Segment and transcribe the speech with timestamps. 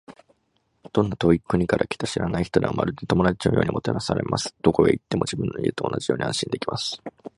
[0.93, 4.55] どんな遠い国から来た知らない人でも、まるで友達のようにもてなされます。
[4.63, 6.99] どこへ行っても、自分の家と同じように安心できます。